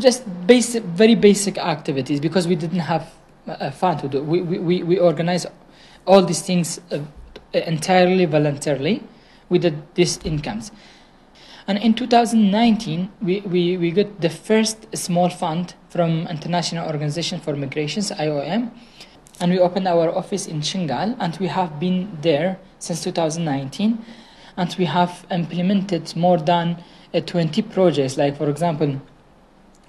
[0.00, 3.12] just basic, very basic activities because we didn't have
[3.46, 4.22] uh, fun to do.
[4.22, 5.46] We we we, organize
[6.06, 6.98] all these things uh,
[7.52, 9.02] entirely voluntarily.
[9.48, 10.72] We did these incomes.
[11.66, 17.54] And in 2019, we, we, we got the first small fund from International Organization for
[17.54, 18.72] Migrations, IOM,
[19.40, 24.04] and we opened our office in Shingal, and we have been there since 2019,
[24.56, 26.82] and we have implemented more than
[27.14, 28.16] uh, 20 projects.
[28.16, 29.00] Like, for example,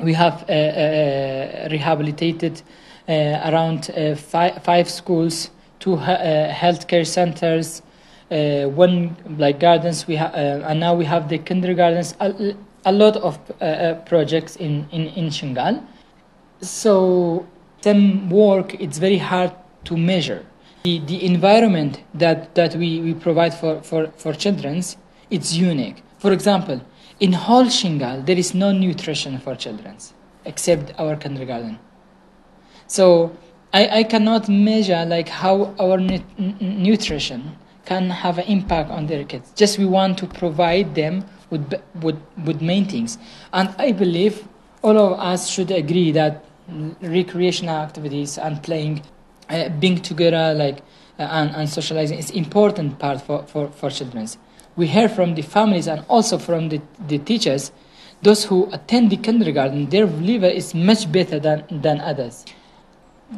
[0.04, 2.62] we have uh, uh, rehabilitated
[3.08, 5.50] uh, around five, five schools,
[5.80, 7.82] two he- healthcare centers,
[8.30, 10.08] one like gardens.
[10.08, 12.16] We ha- and now we have the kindergartens.
[12.20, 13.38] A, lot of
[14.06, 15.84] projects in in in Shingal.
[16.62, 17.46] So
[17.82, 19.52] some work it's very hard
[19.86, 20.46] to measure.
[20.84, 24.98] The, the environment that, that we, we provide for, for, for children's
[25.30, 26.04] it's unique.
[26.18, 26.82] For example,
[27.22, 30.14] in whole Shingal there is no nutrition for children's
[30.44, 31.80] except our kindergarten.
[32.88, 33.32] So
[33.72, 36.26] I, I cannot measure like how our n-
[36.60, 39.52] nutrition can have an impact on their kids.
[39.56, 43.18] Just we want to provide them with with with main things,
[43.54, 44.48] and I believe
[44.84, 46.44] all of us should agree that
[47.02, 49.04] recreational activities and playing,
[49.50, 50.80] uh, being together, like
[51.20, 54.28] uh, and, and socializing is important part for, for, for children.
[54.82, 57.72] We hear from the families and also from the, the teachers,
[58.24, 62.46] those who attend the kindergarten, their liver is much better than, than others.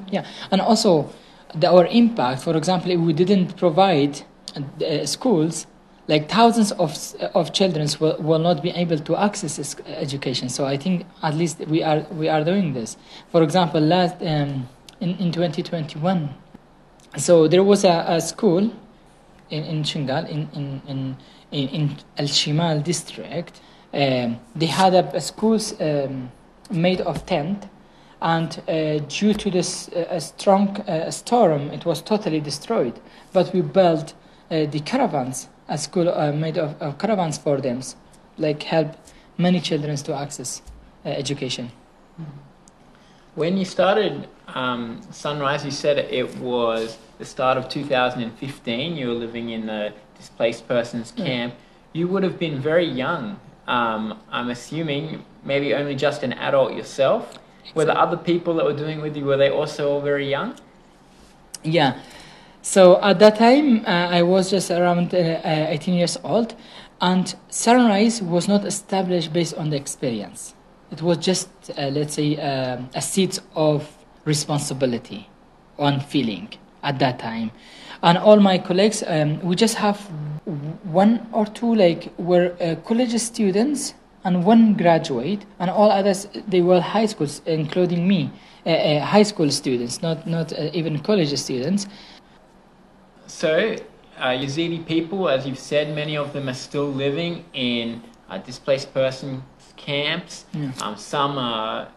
[0.10, 1.10] Yeah, and also
[1.54, 2.44] the, our impact.
[2.44, 4.22] For example, if we didn't provide
[4.56, 5.68] uh, schools,
[6.08, 6.96] like thousands of
[7.36, 10.48] of children will, will not be able to access education.
[10.48, 12.96] So I think at least we are we are doing this.
[13.34, 14.70] For example, last um,
[15.02, 16.30] in in 2021,
[17.18, 18.72] so there was a, a school
[19.50, 21.18] in in Shingal in in in
[21.54, 23.62] in, in Al Shimal district,
[23.94, 26.32] um, they had a, a schools um,
[26.72, 27.68] made of tent,
[28.22, 33.00] and uh, due to this uh, strong uh, storm, it was totally destroyed.
[33.32, 34.14] But we built
[34.50, 37.82] uh, the caravans, a school uh, made of, of caravans for them,
[38.38, 38.96] like help
[39.38, 40.62] many children to access
[41.06, 41.72] uh, education.
[43.36, 48.96] When you started um, Sunrise, you said it was the start of 2015.
[48.96, 49.92] You were living in the
[50.24, 51.54] displaced persons camp.
[52.00, 53.24] You would have been very young.
[53.68, 54.04] Um,
[54.38, 55.04] I'm assuming
[55.52, 57.22] maybe only just an adult yourself.
[57.76, 60.50] Were the other people that were doing with you, were they also all very young?
[61.64, 61.92] Yeah.
[62.62, 66.56] So at that time, uh, I was just around uh, uh, 18 years old,
[67.02, 70.56] and Sunrise was not established based on the experience.
[70.92, 73.80] It was just, uh, let's say, um a seat of
[74.26, 75.22] responsibility,
[75.78, 76.48] on feeling
[76.82, 77.52] at that time.
[78.04, 79.98] And all my colleagues, um, we just have
[80.84, 83.94] one or two like were uh, college students
[84.26, 88.30] and one graduate, and all others they were high schools, including me,
[88.66, 91.88] uh, uh, high school students, not not uh, even college students.
[93.28, 93.76] So,
[94.18, 98.94] uh, Yazidi people, as you've said, many of them are still living in uh, displaced
[98.94, 99.42] persons
[99.78, 100.46] camps.
[100.54, 100.72] Yeah.
[100.82, 101.88] Um, some are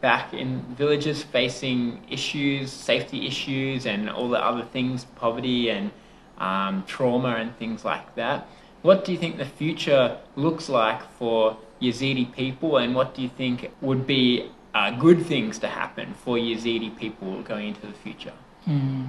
[0.00, 5.90] back in villages facing issues, safety issues, and all the other things, poverty and
[6.38, 8.48] um, trauma and things like that.
[8.82, 13.28] What do you think the future looks like for Yazidi people, and what do you
[13.28, 18.32] think would be uh, good things to happen for Yazidi people going into the future?
[18.66, 19.08] Mm.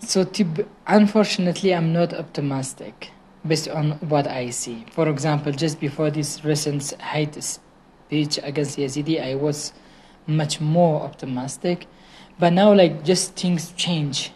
[0.00, 0.26] So,
[0.86, 3.10] unfortunately, I'm not optimistic
[3.46, 4.84] based on what I see.
[4.90, 9.72] For example, just before this recent hate speech against Yazidi, I was
[10.28, 11.86] much more optimistic.
[12.38, 14.30] But now, like, just things change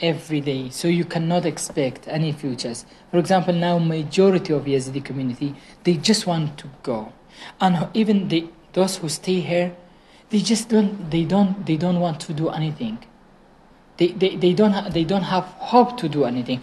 [0.00, 2.84] every day, so you cannot expect any futures.
[3.12, 7.12] For example, now majority of Yazidi community they just want to go,
[7.60, 9.76] and even the those who stay here,
[10.30, 12.98] they just don't they don't they don't want to do anything
[13.96, 16.62] they, they, they don't ha- they don't have hope to do anything.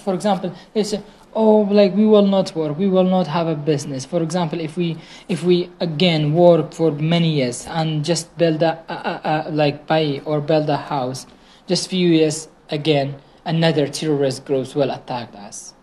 [0.00, 1.02] For example, they say,
[1.34, 4.76] "Oh, like we will not work, we will not have a business." For example, if
[4.76, 4.96] we
[5.28, 9.86] if we again work for many years and just build a, a, a, a like
[9.86, 11.26] buy or build a house,
[11.66, 15.74] just few years again, another terrorist groups will attack us,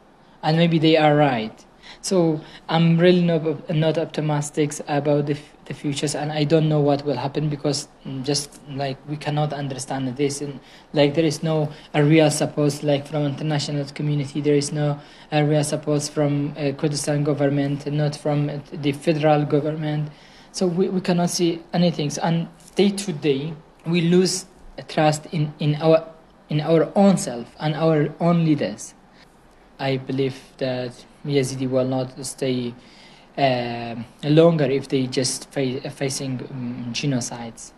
[0.44, 1.66] and maybe they are right.
[2.02, 5.38] So I'm really not not optimistic about the,
[5.72, 9.54] the futures, and I don't know what will happen because mm, just like we cannot
[9.54, 10.60] understand this, and
[10.94, 14.42] like there is no a real support like from international community.
[14.42, 15.00] There is no
[15.32, 20.10] a real support from uh, Kurdistan government, not from the federal government.
[20.52, 23.54] So we, we cannot see anything, and day to day
[23.86, 24.46] we lose
[24.88, 26.06] trust in, in our
[26.50, 28.94] in our own self and our own leaders.
[29.80, 30.92] I believe that
[31.26, 32.74] Yazidi will not stay
[34.24, 37.72] longer if they just fa- facing um, genocides.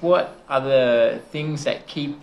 [0.00, 2.20] What are the things that keep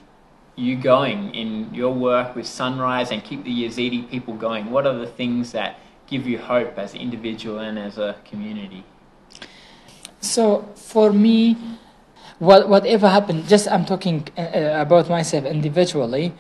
[0.56, 4.70] you going in your work with Sunrise and keep the Yazidi people going?
[4.70, 8.84] What are the things that give you hope as an individual and as a community?
[10.22, 11.58] So for me,
[12.40, 16.34] what, whatever happened, just I'm talking uh, uh, about myself individually.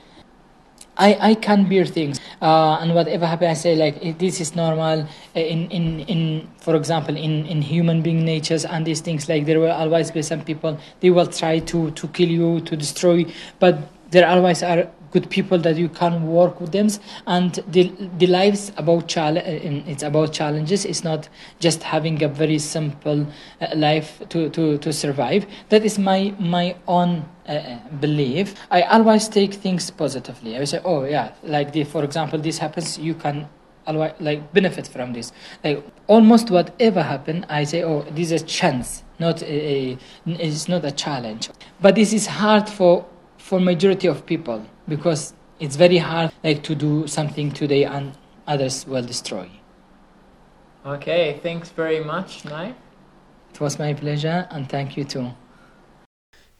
[0.98, 5.02] I, I can bear things, uh, and whatever happen, I say like this is normal.
[5.36, 9.46] uh, In in in for example, in in human being natures and these things like
[9.46, 13.26] there will always be some people they will try to to kill you to destroy,
[13.60, 13.80] but
[14.12, 16.88] there always are good people that you can work with them,
[17.28, 20.86] and the the lives about chal- uh, it's about challenges.
[20.86, 21.28] It's not
[21.60, 23.26] just having a very simple
[23.62, 25.46] uh, life to to to survive.
[25.70, 28.56] That is my my own uh, belief.
[28.72, 30.58] I always take things positively.
[30.58, 33.48] I say, oh yeah, like the, for example, this happens, you can
[33.86, 35.32] always like benefit from this.
[35.64, 40.68] Like almost whatever happen, I say, oh, this is a chance, not a, a it's
[40.68, 41.50] not a challenge.
[41.82, 43.06] But this is hard for
[43.38, 48.14] for majority of people because it's very hard like to do something today and
[48.48, 49.50] others will destroy.
[50.86, 52.76] Okay, thanks very much, Nayef.
[53.54, 55.32] It was my pleasure and thank you too.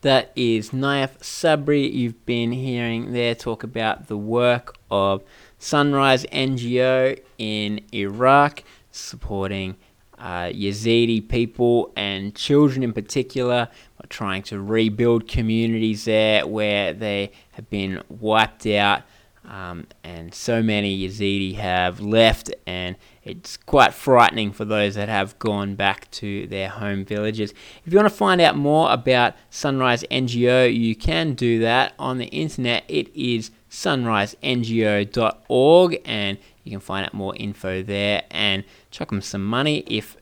[0.04, 1.90] That is Nayef Sabri.
[1.90, 5.24] You've been hearing there talk about the work of
[5.60, 9.78] Sunrise NGO in Iraq, supporting
[10.20, 13.70] uh, Yazidi people and children in particular,
[14.10, 19.04] trying to rebuild communities there where they have been wiped out.
[19.48, 25.40] Um, and so many Yazidi have left, and it's quite frightening for those that have
[25.40, 27.54] gone back to their home villages.
[27.86, 32.18] If you want to find out more about Sunrise NGO, you can do that on
[32.18, 32.84] the internet.
[32.90, 39.46] It is sunrisengo.org, and You can find out more info there and chuck them some
[39.46, 40.18] money if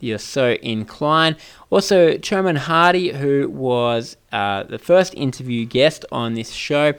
[0.00, 1.36] you're so inclined.
[1.70, 6.94] Also, Choman Hardi, who was uh, the first interview guest on this show,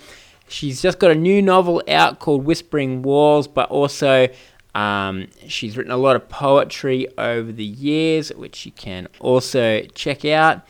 [0.47, 4.29] she's just got a new novel out called Whispering Walls, but also
[4.75, 10.25] um, she's written a lot of poetry over the years, which you can also check
[10.25, 10.61] out.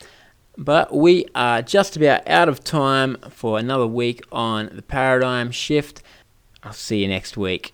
[0.57, 6.03] But we are just about out of time for another week on the paradigm shift.
[6.61, 7.72] I'll see you next week.